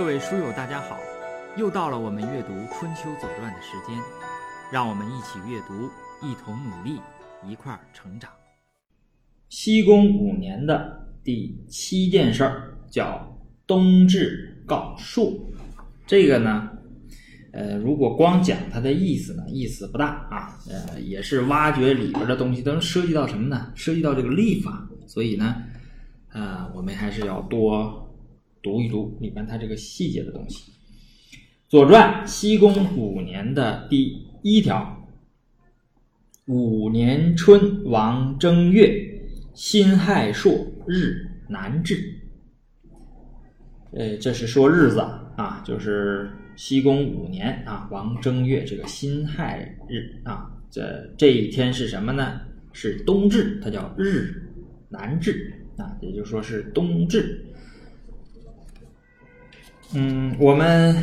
[0.00, 0.98] 各位书友，大家好！
[1.58, 3.94] 又到了我们阅读《春秋左传》的时间，
[4.72, 5.90] 让我们一起阅读，
[6.26, 6.98] 一同努力，
[7.46, 8.30] 一块儿成长。
[9.50, 13.30] 西宫五年的第七件事儿叫
[13.66, 15.38] 冬至告朔。
[16.06, 16.70] 这个呢，
[17.52, 20.56] 呃，如果光讲它的意思呢，意思不大啊。
[20.70, 23.70] 呃，也是挖掘里边的东西，都涉及到什么呢？
[23.74, 25.56] 涉及到这个历法，所以呢，
[26.32, 28.06] 呃，我们还是要多。
[28.62, 30.70] 读一读里边它这个细节的东西，
[31.68, 35.06] 《左传》西宫五年的第一条：
[36.46, 38.92] 五年春王正月，
[39.54, 41.96] 辛亥朔日南至。
[43.92, 45.00] 呃，这是说日子
[45.36, 52.40] 啊，就是西宫五年啊，王正月这个辛亥日啊，这这一天是什么呢？
[52.72, 54.48] 是冬至，它叫日
[54.88, 57.44] 南至啊，也就说是冬至。
[59.92, 60.94] 嗯，我们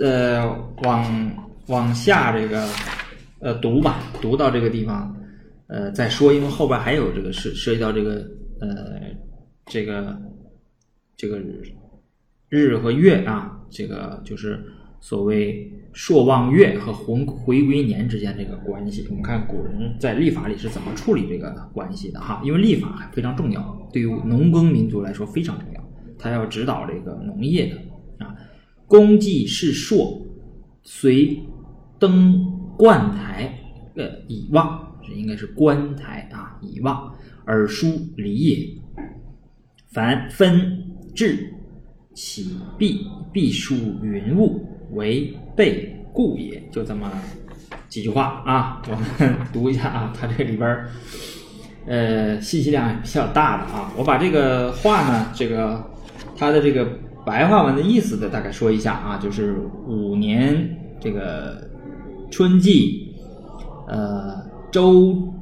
[0.00, 0.44] 呃
[0.82, 1.32] 往
[1.68, 2.66] 往下这个
[3.38, 5.14] 呃读吧，读到这个地方
[5.68, 8.14] 呃再说，因为后边还有这个涉涉及到这个
[8.60, 9.00] 呃
[9.66, 10.20] 这个
[11.16, 11.40] 这个
[12.48, 14.60] 日和月啊，这个就是
[15.00, 19.06] 所谓朔望月和回回归年之间这个关系。
[19.08, 25.80] 我们看古人在历法里是怎么处理这个关系的哈，因为历法非常重要，对于农耕民族来说非常重要，
[26.18, 27.76] 它要指导这个农业的。
[28.86, 30.20] 公祭是朔，
[30.82, 31.40] 随
[31.98, 32.44] 登
[32.76, 33.56] 观台，
[33.94, 38.68] 呃，以望，这应该是观台啊，以望而书离也。
[39.92, 41.54] 凡分至
[42.14, 46.60] 起必必书云雾为备故也。
[46.72, 47.08] 就这么
[47.88, 50.84] 几句话啊，我们 读一下啊，它这里边
[51.86, 53.92] 呃信息量比较大的啊。
[53.96, 55.88] 我把这个话呢，这个
[56.36, 56.88] 它的这个。
[57.24, 61.70] 白话文的意思的大概说一下啊，就是五年这个
[62.30, 63.14] 春季，
[63.86, 64.42] 呃，
[64.72, 65.32] 周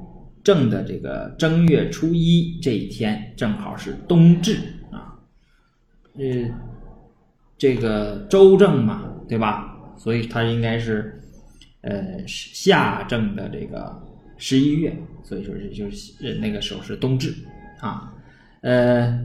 [0.43, 4.57] 正的这个正月初一这一天正好是冬至
[4.91, 5.15] 啊，
[6.15, 6.51] 呃，
[7.57, 9.77] 这个周正嘛，对吧？
[9.97, 11.21] 所以它应该是
[11.83, 13.95] 呃夏正的这个
[14.37, 17.33] 十一月，所以说是就是那个时候是冬至
[17.81, 18.13] 啊，
[18.63, 19.19] 呃。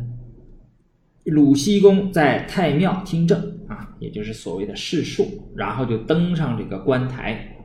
[1.26, 3.40] 鲁西公在太庙听政
[3.70, 5.26] 啊，也就是所谓的试数，
[5.56, 7.56] 然后就登上这个观台，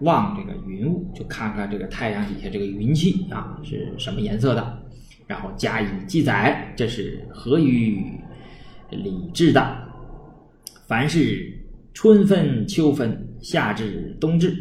[0.00, 4.82] 望这个云雾，就看看这个太阳底下这个云气啊是什么颜色的，
[5.26, 8.04] 然后加以记载，这是合于
[8.90, 9.78] 礼制的。
[10.86, 11.58] 凡是
[11.94, 14.54] 春分、秋分、夏至、冬至、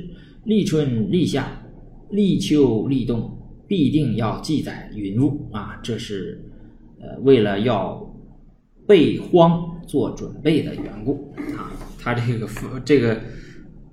[0.46, 1.46] 立春、立夏、
[2.10, 3.38] 立秋、立冬，
[3.68, 6.42] 必定要记载云雾啊，这是
[7.02, 8.05] 呃为了要。
[8.88, 12.48] 备荒做准备的缘故啊，他这个
[12.84, 13.20] 这个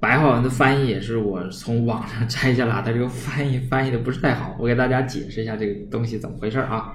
[0.01, 6.95] 白话文的翻译也是我从网上摘下来，他这个翻译翻译的不是太好，我给大家解释一下这个东西怎么回事啊。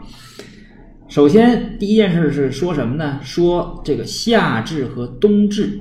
[1.08, 3.20] 首先第一件事是说什么呢？
[3.24, 5.80] 说这个夏至和冬至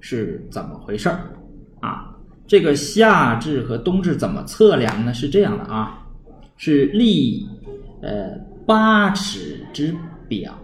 [0.00, 1.20] 是怎么回事儿
[1.80, 2.16] 啊？
[2.46, 5.12] 这个夏至和冬至怎么测量呢？
[5.12, 6.06] 是这样的啊，
[6.56, 7.46] 是立
[8.00, 8.30] 呃
[8.64, 9.94] 八尺之
[10.26, 10.58] 表。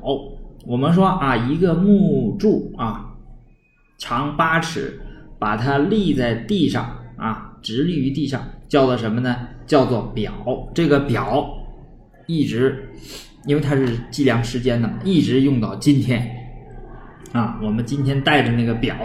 [0.65, 3.15] 我们说啊，一个木柱啊，
[3.99, 5.01] 长八尺，
[5.39, 9.37] 把它立在地上啊，直立于地上，叫做什么呢？
[9.67, 10.33] 叫做表。
[10.73, 11.49] 这个表
[12.27, 12.89] 一直，
[13.47, 16.31] 因为它是计量时间的，一直用到今天
[17.33, 17.59] 啊。
[17.61, 18.97] 我们今天带着那个表，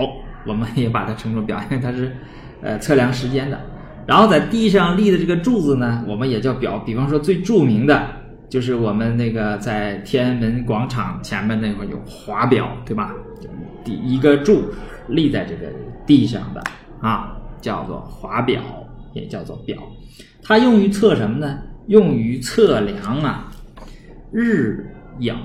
[0.45, 2.15] 我们也把它称作表，因为它是
[2.61, 3.59] 呃测量时间的。
[4.05, 6.77] 然后在地上立的这个柱子呢，我们也叫表。
[6.79, 8.07] 比方说最著名的。
[8.49, 13.13] 就是我们那个在天安门广场前面那块有华表，对吧？
[13.83, 14.63] 第一个柱
[15.09, 15.69] 立在这个
[16.05, 16.63] 地上的
[17.01, 18.61] 啊，叫做华表，
[19.13, 19.77] 也叫做表。
[20.41, 21.59] 它用于测什么呢？
[21.87, 23.51] 用于测量啊
[24.31, 25.35] 日影，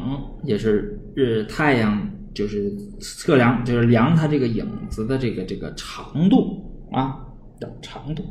[0.45, 7.19] 也是日太阳，就是测量，就是量它这个影子的这个这个长度啊
[7.59, 8.23] 的长度。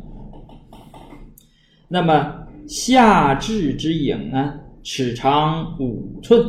[1.90, 2.38] 那么。
[2.72, 6.42] 夏至之影呢，尺长五寸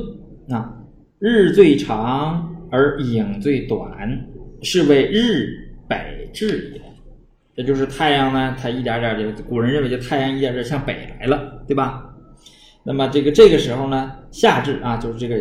[0.50, 0.72] 啊，
[1.18, 4.24] 日最长而影最短，
[4.62, 5.52] 是为日
[5.88, 6.80] 北至也。
[7.56, 12.14] 这就是太阳呢，它一点点就古人认为就太阳一点点向北来了，对吧？
[12.84, 15.36] 那么这个这个时候呢，夏至啊，就是这个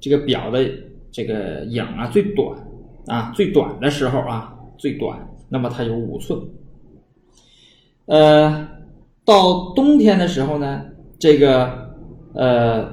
[0.00, 0.66] 这个表的
[1.10, 2.58] 这个影啊最短
[3.06, 6.40] 啊最短的时候啊最短，那么它有五寸，
[8.06, 8.66] 呃。
[9.24, 10.82] 到冬天的时候呢，
[11.18, 11.94] 这个
[12.34, 12.88] 呃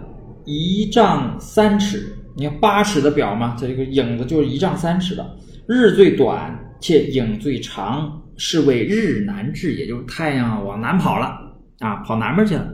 [0.46, 5.38] 一丈三尺你看八尺的表嘛，这个影子就是一丈三尺的。
[5.68, 11.38] 日最短且影最长，是为日南至，也就是太阳往南跑了
[11.80, 12.68] 啊，跑南边去了。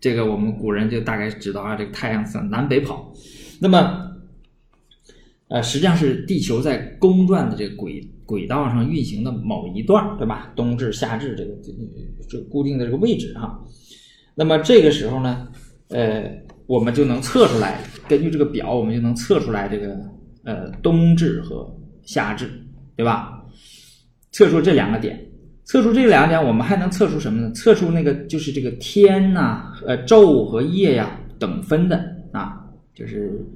[0.00, 3.12] 这个我们古人就大概知道啊，这个太阳向南北跑。
[3.60, 4.11] 那么，
[5.52, 10.50] 呃，实际上是地球在公转的这个轨轨道上运行的某一段，对吧？
[10.56, 11.70] 冬至、夏至这个这
[12.26, 13.62] 这固定的这个位置哈。
[14.34, 15.46] 那么这个时候呢，
[15.88, 16.24] 呃，
[16.66, 19.94] 我们就能测出来，根据这个表，我们就能测出来这个
[20.44, 21.70] 呃冬至和
[22.02, 22.48] 夏至，
[22.96, 23.44] 对吧？
[24.30, 25.20] 测出这两个点。
[25.64, 27.52] 测出这两点，我们还能测出什么呢？
[27.52, 32.02] 测出那个就是这个天呐，呃，昼和夜呀等分的
[32.32, 32.58] 啊，
[32.94, 33.46] 就是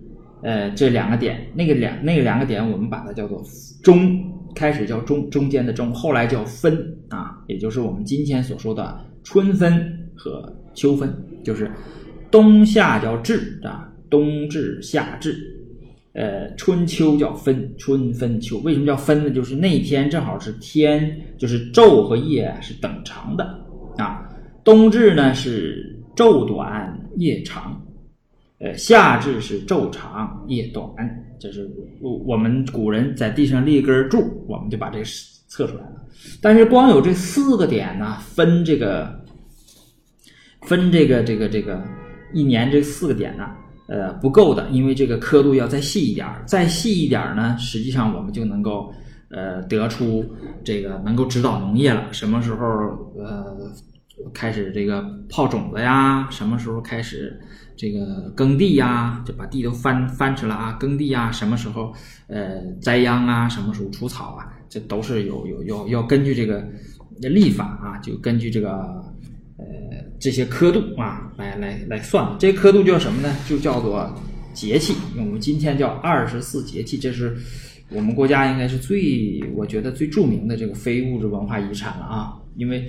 [0.42, 3.42] 呃这两个点，那个两那个两个点，我们把它叫做
[3.82, 4.22] 中，
[4.54, 6.76] 开始叫中中间的中，后来叫分
[7.08, 11.12] 啊，也就是我们今天所说的春分和秋分，
[11.42, 11.70] 就是
[12.30, 15.52] 冬夏叫至啊，冬至夏至。
[16.18, 19.30] 呃，春秋叫分，春分秋，为什么叫分呢？
[19.30, 23.44] 就是那天正好是天，就是昼和夜是等长的
[23.98, 24.26] 啊。
[24.64, 27.78] 冬至呢是昼短夜长，
[28.58, 30.86] 呃，夏至是昼长夜短，
[31.38, 31.70] 就是
[32.00, 35.02] 我我们古人在地上立根柱，我们就把这
[35.48, 36.02] 测出来了。
[36.40, 39.20] 但是光有这四个点呢，分这个，
[40.62, 41.82] 分这个这个这个
[42.32, 43.44] 一年这四个点呢。
[43.88, 48.92] 呃，不够的，因为这个刻度要再细一点，再细一点呢，实际上我们就能够
[49.30, 50.24] 呃得出
[50.64, 52.08] 这个能够指导农业了。
[52.10, 52.66] 什么时候
[53.16, 53.56] 呃
[54.32, 56.28] 开始这个泡种子呀？
[56.30, 57.38] 什么时候开始
[57.76, 59.22] 这个耕地呀？
[59.26, 61.30] 就把地都翻翻出来啊，耕地呀？
[61.32, 61.92] 什么时候
[62.26, 63.48] 呃栽秧啊？
[63.48, 64.52] 什么时候除草啊？
[64.68, 66.66] 这都是有有要要根据这个
[67.20, 69.04] 历法啊，就根据这个。
[69.58, 69.64] 呃，
[70.20, 73.34] 这些刻度啊，来来来算，这刻度叫什么呢？
[73.48, 74.14] 就叫做
[74.52, 74.94] 节气。
[75.16, 77.34] 我们今天叫二十四节气，这是
[77.88, 82.34] 我们国家应该是最，我觉得最著名的这个非物质文化遗产了啊。
[82.56, 82.86] 因为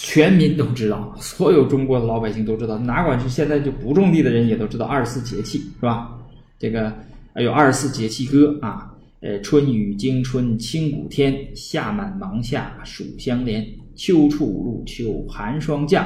[0.00, 6.18] 全民都知道，所有中国的老百姓都知道，哪管是现在就不种地的人也都知道二十四节气，是吧？
[6.58, 6.92] 这个
[7.34, 13.66] 还有二十四节气歌啊，呃，春雨惊春清谷天，夏满芒夏暑相连。
[13.94, 16.04] 秋处露秋，寒霜降；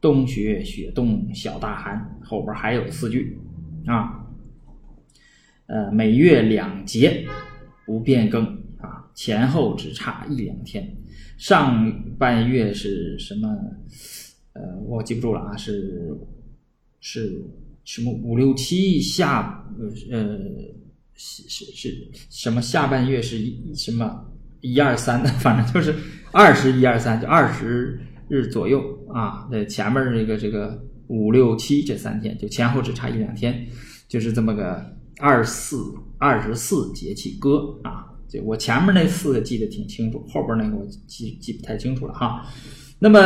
[0.00, 2.18] 冬雪雪冻，小大寒。
[2.24, 3.38] 后边还有四句
[3.84, 4.24] 啊。
[5.66, 7.26] 呃，每月两节
[7.84, 8.42] 不变更
[8.80, 10.96] 啊，前后只差一两天。
[11.36, 13.48] 上半月是什么？
[14.54, 16.16] 呃，我记不住了啊，是
[17.00, 17.42] 是
[17.84, 19.90] 什么五六七下呃
[21.14, 22.60] 是是是什么？
[22.62, 24.24] 下半月是一什么？
[24.62, 25.94] 一二三的， 反正就是
[26.32, 28.82] 二十一二三，就二十日左右
[29.12, 29.46] 啊。
[29.50, 33.66] 那前面这个这个五六七这三天，就前后只差一两天，
[34.08, 34.84] 就是这么个
[35.18, 38.06] 二四二十四节气歌啊。
[38.28, 42.44] 就我前面那四个记得挺清楚，后边那个我记记不太清楚了哈。
[42.98, 43.20] 那么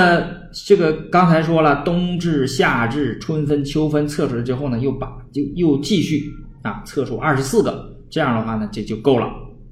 [0.66, 6.24] 这个刚才说了，冬至、夏至、春分、秋分测出来之后呢，又把就又继续
[6.62, 9.26] 啊测出二十四个，这样的话呢，这就够了。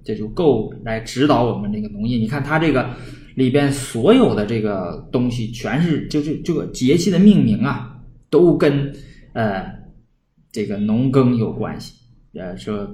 [0.05, 2.17] 这就够来指导我们这个农业。
[2.17, 2.89] 你看它这个
[3.35, 7.95] 里边所有的这个东西，全是就是这个节气的命名啊，
[8.31, 8.91] 都跟
[9.35, 9.67] 呃
[10.51, 11.93] 这个农耕有关系。
[12.33, 12.89] 呃，说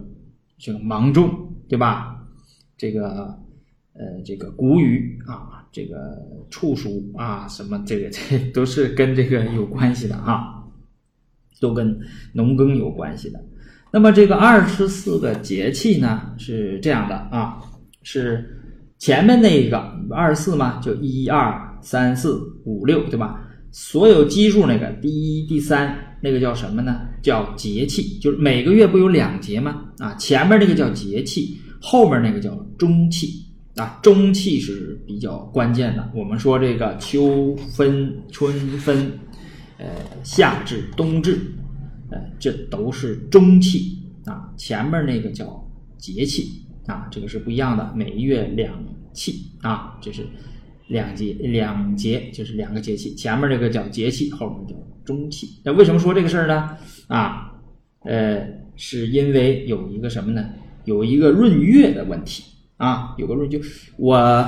[0.58, 1.30] 这个芒种
[1.68, 2.13] 对吧？
[2.76, 3.38] 这个
[3.94, 10.64] 呃这个谷雨啊，这个处暑啊，什么这个这 都是跟这个有关系的啊，
[11.60, 11.98] 都跟
[12.32, 13.40] 农耕有关系的。
[13.92, 17.60] 那么这个二十四个节气呢是这样的啊，
[18.02, 18.60] 是
[18.98, 19.78] 前面那个
[20.10, 23.40] 二十四嘛，就一二三四五六，对吧？
[23.70, 27.02] 所有基数那个第一、第三那个叫什么呢？
[27.22, 29.84] 叫节气，就是每个月不有两节吗？
[29.98, 33.44] 啊，前面那个叫节气，后面那个叫中气
[33.76, 34.00] 啊。
[34.02, 36.10] 中气是比较关键的。
[36.14, 39.12] 我们说这个秋分、春分，
[39.76, 39.86] 呃，
[40.22, 41.38] 夏至、冬至。
[42.10, 45.66] 呃这都是中气啊，前面那个叫
[45.98, 47.92] 节气啊，这个是不一样的。
[47.96, 48.72] 每月两
[49.12, 50.24] 气啊，这是
[50.86, 53.14] 两节两节，就是两个节气。
[53.14, 55.48] 前面这个叫节气，后面叫中气。
[55.64, 56.76] 那为什么说这个事儿呢？
[57.08, 57.52] 啊，
[58.04, 60.44] 呃，是因为有一个什么呢？
[60.84, 62.44] 有一个闰月的问题
[62.76, 63.58] 啊，有个闰就
[63.96, 64.44] 我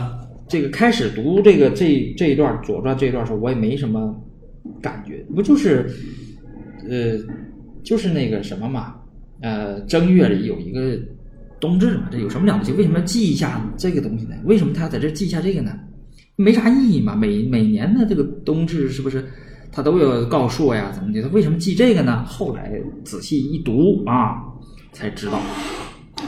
[0.48, 4.14] 这个开始读这个这这一段《左传》这一段时候，我也没什么
[4.80, 5.90] 感觉，不就是
[6.88, 7.18] 呃。
[7.86, 8.96] 就是那个什么嘛，
[9.42, 10.98] 呃，正月里有一个
[11.60, 12.72] 冬至嘛，这有什么了不起？
[12.72, 14.34] 为什么记一下这个东西呢？
[14.44, 15.72] 为什么他在这记一下这个呢？
[16.34, 17.14] 没啥意义嘛。
[17.14, 19.24] 每每年的这个冬至是不是
[19.70, 20.90] 他都有告诉呀？
[20.92, 21.22] 怎么的？
[21.22, 22.24] 他为什么记这个呢？
[22.24, 22.72] 后来
[23.04, 24.42] 仔细一读啊，
[24.90, 25.40] 才知道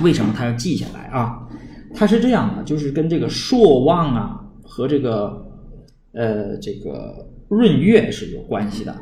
[0.03, 1.45] 为什么他要记下来啊。
[1.95, 5.43] 它是这样的，就是跟这个朔望啊和这个
[6.13, 8.95] 呃这个闰月是有关系的。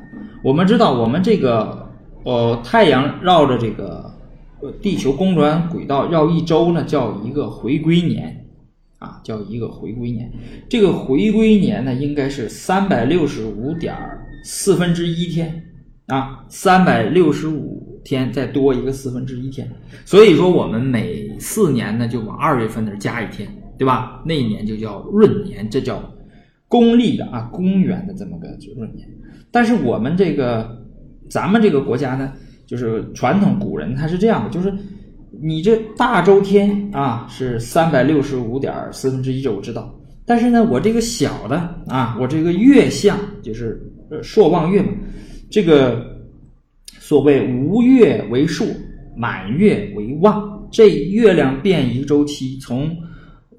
[0.45, 1.91] 我们知道，我们这个
[2.23, 4.09] 呃太阳绕着这个
[4.62, 8.47] 呃地球公转轨道绕一周呢，叫一个回归年
[8.99, 10.33] 啊，叫一个回归年。
[10.69, 13.93] 这个回归年呢，应该是三百六十五点
[14.45, 15.61] 四分之一天
[16.07, 17.75] 啊，三百六十五
[18.07, 19.69] 天再多一个四分之一天。
[20.05, 23.47] 所以说，我们每四年呢就往二月份那儿加一天，
[23.77, 24.23] 对吧？
[24.25, 26.03] 那一年就叫闰年，这叫
[26.69, 28.47] 公历的啊，公元的这么个
[28.77, 29.07] 闰年。
[29.51, 30.79] 但是我们这个
[31.29, 32.33] 咱们这个国家呢，
[32.67, 34.73] 就是传统古人他是这样的，就是
[35.43, 39.93] 你这大周天啊是三百六十五点四分之一，这我知道。
[40.25, 44.89] 但是呢，我这个小的啊，我这个月相就是呃朔望月嘛，
[45.51, 46.15] 这个
[47.07, 48.67] 所谓无月为朔，
[49.17, 52.91] 满月为望，这月亮变一周期，从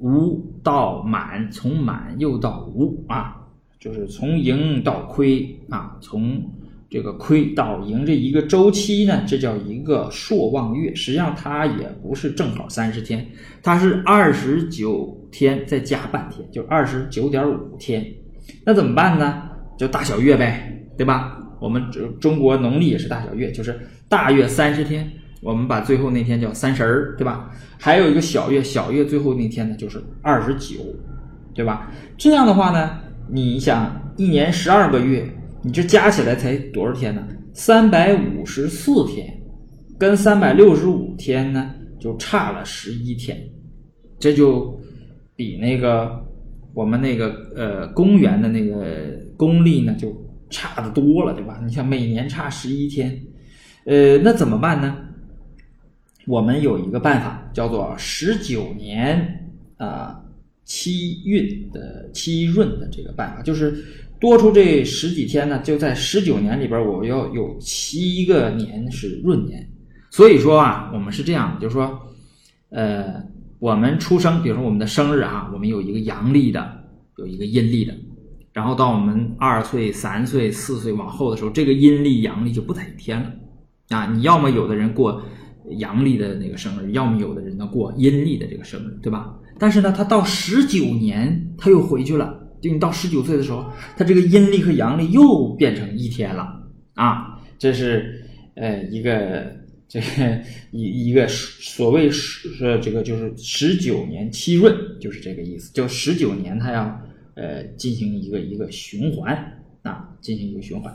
[0.01, 3.37] 无到满，从满又到无啊。
[3.79, 6.43] 就是从盈到亏啊，从
[6.89, 10.93] 这个亏到盈这一个周期呢，这叫一个朔望月。
[10.93, 13.25] 实际上它也不是正好三十天，
[13.63, 18.05] 它是二十九天再加半天，就二十九点五天。
[18.65, 19.43] 那怎么办呢？
[19.77, 21.36] 就大小月呗，对吧？
[21.59, 25.09] 我们中中国农历也是大小月，就是大月三十天，
[25.41, 27.51] 我们把最后那天叫三十儿，对吧？
[27.77, 30.79] 还有一个小月，小月最后那天呢就是二十九，
[31.53, 31.91] 对吧？
[32.17, 32.99] 这样的话呢？
[33.29, 35.27] 你想一年十二个月，
[35.61, 37.27] 你这加起来才多少天呢？
[37.53, 39.27] 三百五十四天，
[39.97, 43.37] 跟三百六十五天呢就差了十一天，
[44.17, 44.79] 这就
[45.35, 46.23] 比那个
[46.73, 50.09] 我们那个呃公元的那个公历呢就
[50.49, 51.59] 差的多了，对吧？
[51.65, 53.19] 你像每年差十一天，
[53.85, 54.97] 呃，那怎么办呢？
[56.25, 60.21] 我们有一个办法，叫做十九年啊。
[60.69, 63.81] 七运的七闰的这个办法，就是
[64.19, 69.65] 多出这十几天呢，就在十九年里边，我要有七个年是闰年。
[70.11, 71.97] 所以说啊，我们是这样的，就是说，
[72.67, 73.23] 呃，
[73.59, 76.69] 我们出生，比如说我们的生日啊，我们有一个阳历的，
[77.15, 77.93] 有一个阴历的，
[78.57, 83.31] 然后到我们二岁、三岁、四岁往后的时候，这个阴历、阳历就不在一天了
[83.89, 84.11] 啊。
[84.11, 85.21] 你要么有的人过
[85.77, 89.31] 阳历的那个生日，要么有的人呢过阴历的这个生日，对吧？
[89.59, 92.35] 但是呢，他到十九年他又回去了。
[92.59, 93.63] 就你到十九岁的时候，
[93.95, 96.47] 他这个阴历和阳历又变成一天了
[96.95, 97.39] 啊！
[97.59, 99.55] 这是呃一个
[99.87, 105.71] 这个一一个所谓是这个就是十九年七闰，就是这个意思。
[105.73, 106.99] 就十九年他要
[107.37, 109.33] 呃进行一个一个循环
[109.83, 110.93] 啊，进行一个循环。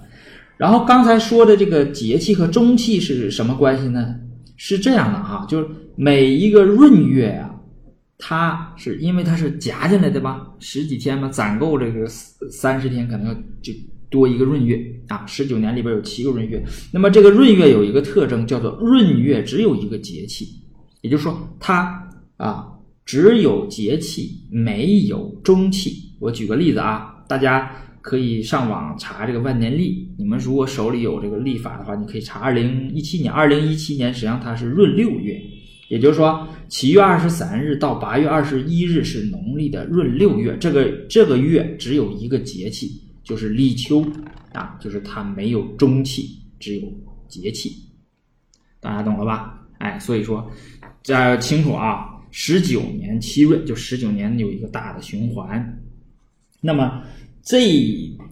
[0.58, 4.16] 然后刚才说的这个节气和中气是什么关系呢？
[4.56, 7.48] 是这样的哈，就是每一个闰月啊。
[8.24, 13.72] 它是因为它是夹进来的吧，十几天嘛，攒够这个三十天，可能就
[14.08, 15.26] 多一个闰月啊。
[15.26, 20.46] 十九年里边有七个闰月，那么这个闰月有一个特征，叫做闰月只有一个节气，
[21.00, 22.68] 也就是说它啊
[23.04, 26.11] 只有节气没有中气。
[26.22, 27.68] 我举个例子啊，大家
[28.00, 33.32] 可以上网查这个万年历，你们如果手里有这个历法的话，你可以查二零一七年。
[33.32, 35.42] 二零一七年实际上它是闰六月。
[35.88, 42.88] 也就是说，七月二十三日到八月二十一日是农历的闰六月，这个这个月只有一个节气，
[43.24, 44.02] 就是立秋
[44.52, 46.88] 啊，就是它没有中气，只有
[47.28, 47.72] 节气，
[48.80, 49.60] 大家懂了吧？
[49.80, 50.48] 哎，所以说
[51.04, 55.81] 大家要清楚啊，十九年七闰就十九年有一个大的循环，
[56.62, 57.02] 那么。
[57.44, 57.68] 这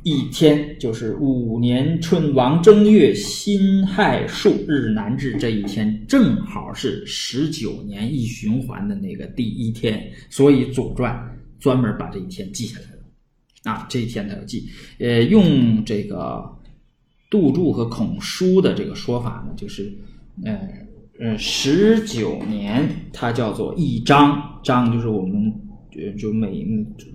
[0.05, 11.13] 一天就是五年春王正月辛亥朔日南至这一天，正好是十九年一循环的那个第一天，所以《左传》
[11.61, 13.75] 专门把这一天记下来了。
[13.75, 14.69] 啊，这一天他要记。
[15.01, 16.49] 呃，用这个
[17.29, 19.93] 杜注和孔书的这个说法呢，就是
[20.45, 20.57] 呃
[21.19, 25.53] 呃十九年它叫做一章，章就是我们
[25.91, 26.65] 就就每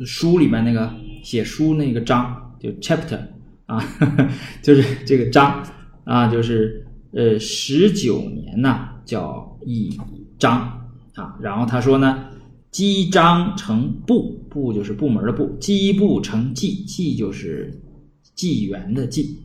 [0.06, 0.94] 书里面那个。
[1.26, 3.20] 写书那个章就 chapter
[3.66, 3.84] 啊，
[4.62, 5.66] 就是这个章
[6.04, 10.00] 啊，就是呃十九年呢叫一
[10.38, 10.62] 章
[11.16, 11.36] 啊。
[11.42, 12.28] 然后他说呢，
[12.70, 17.74] 积章成部，部就是部门的部，积部成纪，纪就是
[18.36, 19.36] 纪元的纪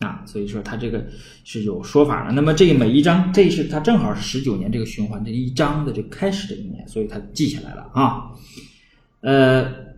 [0.00, 0.22] 啊。
[0.26, 1.06] 所以说他这个
[1.44, 2.34] 是有说法的。
[2.34, 8.24] 那么这每一章，这是他正好是十九年这个循环这一章的这开始的一年，所以他记下来了啊，
[9.22, 9.88] 呃。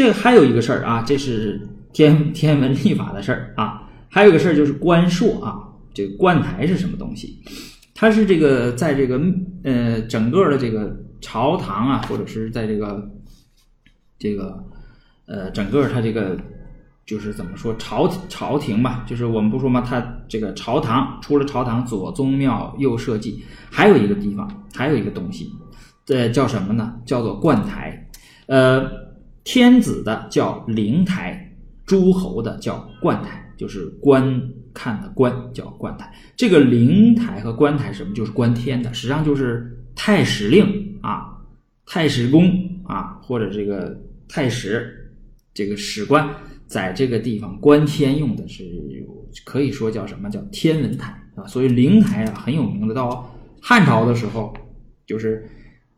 [0.00, 1.60] 这还有一个事儿啊，这是
[1.92, 3.86] 天 天文历法的事儿啊。
[4.08, 5.60] 还有一个事儿就是观朔啊，
[5.92, 7.38] 这个观台是什么东西？
[7.94, 9.20] 它是这个在这个
[9.62, 10.90] 呃整个的这个
[11.20, 13.06] 朝堂啊，或者是在这个
[14.18, 14.64] 这个
[15.26, 16.34] 呃整个它这个
[17.04, 25.52] 就是怎么说朝朝廷吧，就是我们不说嘛，它这个朝堂除了朝堂，左宗庙，右社稷，还有一个地方，还有一个东西，
[26.08, 26.94] 呃，叫什么呢？
[27.04, 28.08] 叫做观台。
[28.46, 28.90] 呃，
[29.52, 31.52] 天子的叫灵台，
[31.84, 34.40] 诸侯的叫观台，就是观
[34.72, 36.08] 看的观叫观台。
[36.36, 38.14] 这个灵台和观台什么？
[38.14, 41.36] 就是观天的，实际上就是太史令啊，
[41.84, 42.48] 太史公
[42.84, 45.12] 啊，或者这个太史
[45.52, 46.28] 这个史官。
[46.68, 48.64] 在这个地方观天用的是，
[49.44, 51.44] 可以说叫什么叫天文台啊？
[51.48, 52.94] 所以灵台啊很有名的。
[52.94, 53.28] 到
[53.60, 54.54] 汉朝的时候，
[55.08, 55.44] 就是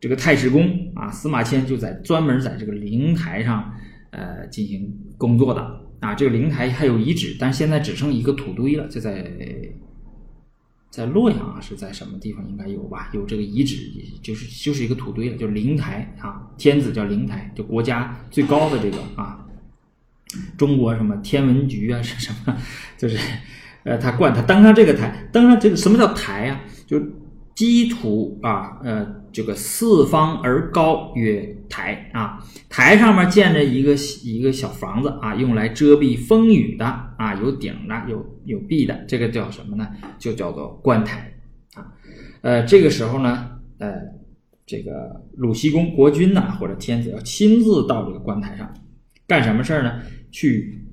[0.03, 3.73] 这个太史公啊，司马迁就在专门在这个灵台上
[4.09, 5.61] 呃进行工作的
[6.01, 6.13] 啊。
[6.13, 9.31] 这个灵台还有遗址，但是现在只剩一个土堆了，就在
[10.89, 13.11] 在洛阳啊，是在什么地方应该有吧？
[13.13, 13.77] 有这个遗址，
[14.21, 16.49] 就是就是一个土堆了，就灵台啊。
[16.57, 19.39] 天子叫灵台，就国家最高的这个啊。
[20.57, 22.53] 中国什么天文局啊是什么？
[22.97, 23.17] 就是，
[23.83, 26.59] 呃，他冠他登上这个台，登上这个什么叫台啊？
[26.85, 27.01] 就
[27.55, 32.43] 基土啊，呃，这个四方而高曰台啊。
[32.69, 36.85] 台上面建着一个一个小房子啊，用来遮蔽风雨的
[37.17, 39.87] 啊，有顶的，有有壁的，这个叫什么呢？
[40.17, 41.31] 就叫做观台
[41.75, 41.85] 啊。
[42.41, 43.93] 呃，这个时候呢，呃，
[44.65, 48.73] 这个鲁西公国君呐，或者天子要亲自到这个观台上
[49.27, 50.01] 干什么事儿呢？
[50.31, 50.83] 去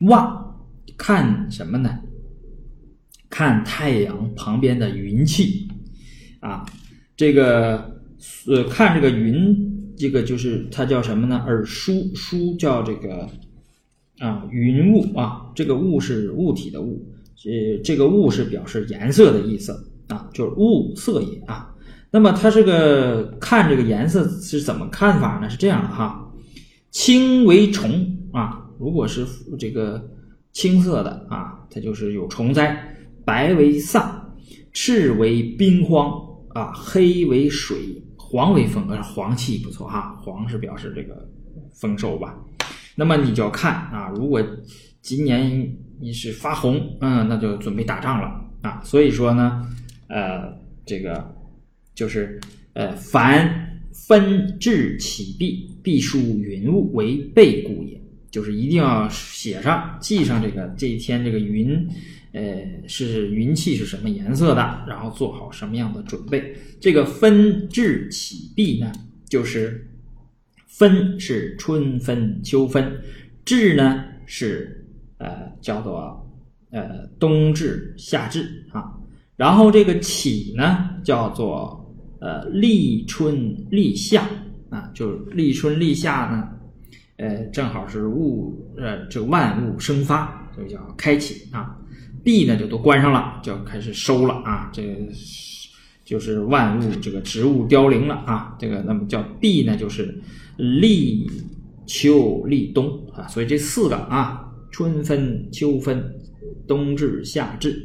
[0.00, 1.98] 望看什么呢？
[3.28, 5.65] 看太阳旁边的云气
[6.40, 6.66] 啊，
[7.16, 7.98] 这个
[8.46, 11.42] 呃，看这个云，这个就是它叫什么呢？
[11.46, 13.28] 耳书书叫这个
[14.18, 17.06] 啊，云雾啊，这个雾是物体的雾，
[17.44, 19.72] 呃，这个雾是表示颜色的意思
[20.08, 21.72] 啊，就是雾色也啊。
[22.10, 25.50] 那么它这个看这个颜色是怎么看法呢？
[25.50, 26.32] 是这样的哈，
[26.90, 28.62] 青为虫啊。
[28.78, 29.26] 如果是
[29.58, 30.10] 这个
[30.52, 32.76] 青色的啊，它就是有虫灾；
[33.24, 34.34] 白为丧，
[34.72, 36.10] 赤为冰荒
[36.56, 38.88] 啊，黑为水，黄为丰。
[38.88, 41.28] 呃，黄气不错哈，黄是表示这个
[41.74, 42.34] 丰收吧。
[42.94, 44.42] 那么你就要看啊，如果
[45.02, 48.80] 今年你是发红，嗯，那就准备打仗了啊。
[48.82, 49.68] 所以说呢，
[50.08, 50.50] 呃，
[50.86, 51.22] 这个
[51.94, 52.40] 就是
[52.72, 57.85] 呃，凡分至起毕，必书云雾为备故也。
[58.30, 61.88] 就是一定要写上、记上这个这一天这个云，
[62.32, 66.54] 呃，是云气是什么颜色的，然后做好什么样的准备。
[66.80, 68.92] 这个分至起避呢，
[69.28, 69.88] 就是
[70.66, 72.92] 分是春分、秋分，
[73.44, 74.86] 至呢是
[75.18, 76.30] 呃叫做
[76.70, 78.92] 呃冬至、夏至啊。
[79.36, 84.28] 然后这个起呢叫做呃立春、立夏
[84.68, 86.50] 啊，就是立春、立夏呢。
[87.18, 91.78] 呃，正好是物，呃，这万物生发，所以叫开启啊。
[92.22, 94.68] 闭呢就都关上了，就要开始收了啊。
[94.72, 94.94] 这个
[96.04, 98.54] 就是万物这个植物凋零了啊。
[98.58, 100.14] 这个那么叫闭呢，就是
[100.58, 101.30] 立
[101.86, 103.26] 秋、立冬啊。
[103.28, 106.04] 所以这四个啊，春分、秋分、
[106.66, 107.80] 冬至、夏至，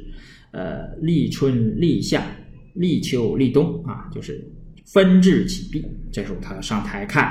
[0.51, 2.25] 呃，立春、立夏、
[2.73, 4.43] 立秋、立冬啊，就是
[4.87, 5.85] 分至起闭。
[6.11, 7.25] 这时候他上台看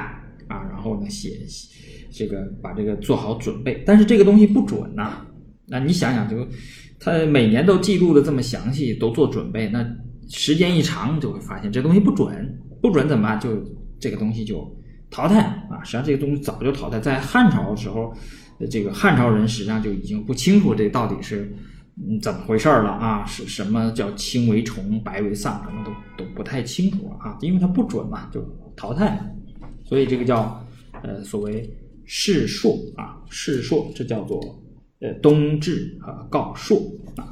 [0.48, 1.68] 啊，然后呢写写。
[2.10, 5.24] 这个把这个做好准备，但是这个东西不准呐。
[5.66, 6.46] 那你想想，就
[6.98, 9.86] 他每年都记录的这么详细，都做准备，那
[10.28, 13.38] 时间一长就会发现这东西不准，不准怎么办？
[13.38, 13.50] 就
[14.00, 14.68] 这个东西就
[15.10, 15.78] 淘汰啊。
[15.84, 18.12] 实际上这个东西早就淘汰，在汉朝的时候，
[18.68, 21.56] 这个汉朝人实际上就已经不清楚这到底是
[21.96, 23.24] 嗯怎么回事了啊？
[23.24, 28.44] 是什么叫青为虫，白为丧，什么都都不太清楚啊，因为它不准嘛，就
[28.76, 29.16] 淘汰。
[29.84, 30.66] 所以这个叫
[31.04, 31.72] 呃所谓。
[32.12, 34.40] 世朔啊，世朔，这叫做
[35.00, 36.76] 呃冬至啊告朔
[37.14, 37.22] 啊。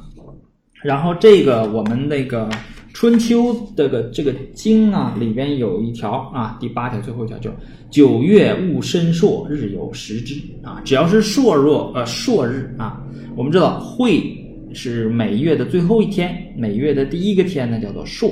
[0.81, 2.49] 然后这个我们那个
[2.93, 7.51] 春秋这个这个经啊里边有一条啊，第八条最后一条叫
[7.91, 10.81] 九月戊申朔，日有时之啊。
[10.85, 13.03] 只要是朔若呃朔日啊，
[13.35, 14.33] 我们知道会
[14.73, 18.31] 是每月的最后一天，每月的第一个天呢叫做朔。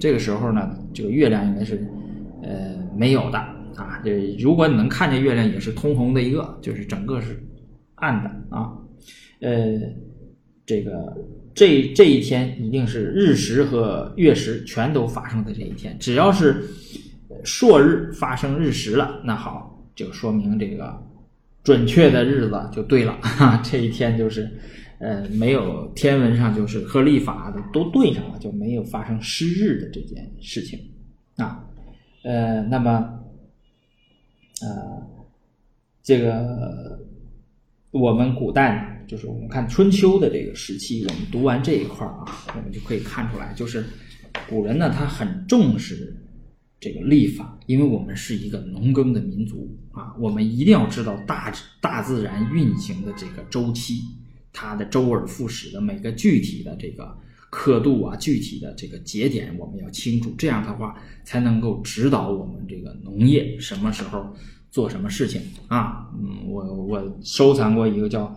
[0.00, 1.86] 这个时候呢，这个月亮应该是
[2.42, 3.53] 呃没有的。
[3.76, 7.42] 啊，这如果你能看见月亮，也是通红的一个，就是整个是
[7.96, 8.72] 暗的啊。
[9.40, 9.78] 呃，
[10.64, 11.16] 这个
[11.54, 15.96] 这这一天一定是日食和月食全都发生的这一天。
[15.98, 16.64] 只要是
[17.44, 20.96] 朔日发生日食了，那好，就说明这个
[21.62, 23.18] 准确的日子就对了。
[23.22, 24.48] 哈，这一天就是
[24.98, 30.78] 呃，没有天文上就是和历法的都对上了，就没有发生失日的这件事情
[31.36, 31.62] 啊。
[32.22, 33.20] 呃，那么，
[34.62, 35.02] 呃，
[36.02, 36.98] 这个
[37.90, 42.24] 我们古代，就是我们看春秋的这个时期，我们读完这一块儿啊，
[42.56, 43.84] 我们就可以看出来，就是
[44.48, 46.16] 古人呢，他很重视
[46.78, 54.00] 这个历法，因为我们是一个农耕的民族啊，我们一定要知道大大自然运行的这个周期。
[54.56, 57.12] 它的周而复始的每个具体的这个
[57.56, 64.26] 刻度啊，具体的这个节点，我们要清楚，这样的话才能够指导我们这个农业什么时候
[64.72, 66.10] 做什么事情啊。
[66.18, 68.34] 嗯，我我收藏过一个叫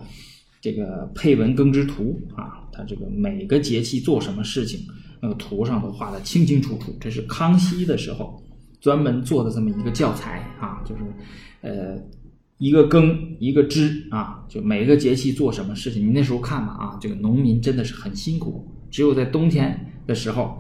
[0.62, 4.82] 这个配文耕织图啊，它这个每个节气做什么事情，
[5.20, 6.96] 那个图上都画的清清楚楚。
[7.02, 8.40] 这是康熙的时候
[8.80, 11.02] 专门做的这么一个教材啊，就是
[11.62, 12.00] 呃。
[12.60, 16.02] 一个耕，一个织啊，就每个节气做什么事情。
[16.08, 18.68] 你那时候看嘛啊，这个农民真的是很辛苦。
[18.90, 20.60] 只有在冬天的时候，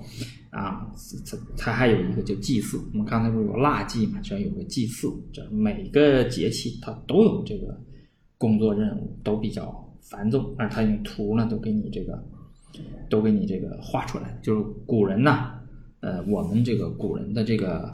[0.49, 0.91] 啊，
[1.25, 2.77] 它它还有一个叫祭祀。
[2.93, 5.07] 我们刚才不是有腊祭嘛，这有个祭祀。
[5.31, 7.79] 这每个节气它都有这个
[8.37, 10.55] 工作任务，都比较繁重。
[10.57, 12.23] 而它用图呢，都给你这个，
[13.09, 14.39] 都给你这个画出来。
[14.41, 15.53] 就是古人呢，
[16.01, 17.93] 呃，我们这个古人的这个。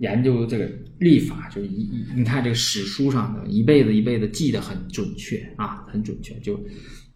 [0.00, 6.58] 研究这个历法，就一一你看这个史书上的一辈子一辈子记得很准确啊，很准确，就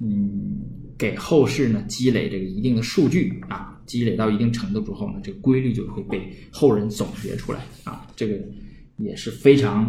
[0.00, 0.60] 嗯
[0.98, 8.38] 给后世呢积累这个一定的数据啊，积累到一定程度之后呢，这个规律就会被后人总结出来啊，这个
[8.98, 9.86] 也是非常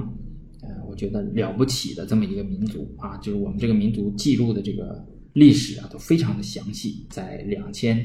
[0.62, 7.98] 呃我觉得了不起的这么一个民族啊，就是我们这个民族记录的这个历史啊都非常的详细，在两千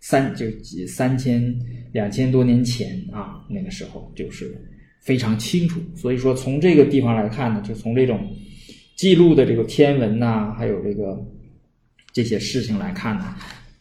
[0.00, 1.54] 三就几三千。
[1.92, 4.54] 两千多年前啊，那个时候就是
[5.00, 5.80] 非常清楚。
[5.96, 8.30] 所以说，从这个地方来看呢，就从这种
[8.94, 11.18] 记录的这个天文呐，还有这个
[12.12, 13.34] 这些事情来看呢，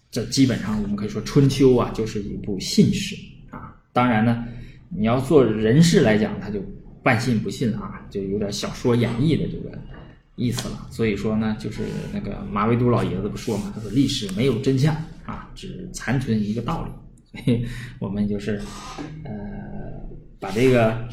[0.10, 3.14] 这基本上我们可以说《春秋》啊，就是一部信史
[3.50, 3.76] 啊。
[3.92, 4.46] 当然呢，
[4.90, 6.64] 你要做人事来讲，他就
[7.04, 9.78] 半信不信啊，就有点小说演绎的这个
[10.38, 10.88] 意思了。
[10.92, 14.96] 所以说呢，就是那个马未都老爷子不说嘛，他说历史没有真相
[15.28, 16.92] 啊，只残存一个道理。
[18.00, 18.60] 我们就是，
[19.24, 19.32] 呃，
[20.40, 21.08] 把这个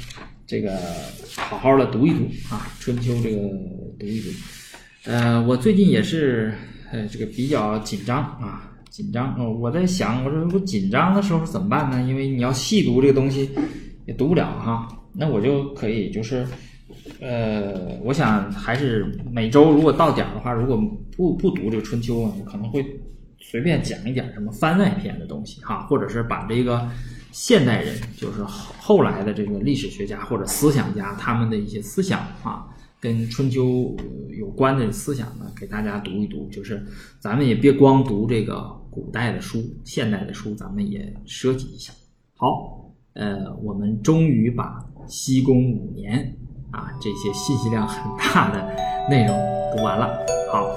[0.47, 0.79] 这个
[1.37, 3.37] 好好的读一读啊，《春秋》这个
[3.99, 4.31] 读一读。
[5.05, 6.55] 呃，我最近也是
[6.91, 9.37] 呃这个比较紧张啊，紧张。
[9.61, 12.01] 我在想，我说我紧张的时候怎么办呢？
[12.09, 13.51] 因为你要细读这个东西
[14.07, 14.89] 也读不了哈。
[15.13, 16.47] 那我就可以就是，
[17.21, 20.77] 呃，我想还是每周如果到点儿的话，如果
[21.15, 22.83] 不不读这个《春秋》啊，我可能会。
[23.51, 26.89] 随便讲一点什么番外篇的东西哈，或者是把这个
[27.31, 32.67] 现代人，就是后来的这个历史学家或者思想家他们的一些思想啊，
[32.99, 33.95] 跟春秋
[34.37, 36.49] 有关的思想呢，给大家读一读。
[36.51, 36.85] 就是
[37.21, 41.93] 咱们也别光读这个古代的书，现代的书咱们也涉及一下。
[42.37, 46.35] 好，呃，我们终于把西宫五年
[46.73, 48.75] 啊这些信息量很大的
[49.09, 49.37] 内容
[49.77, 50.09] 读完了。
[50.51, 50.75] 好，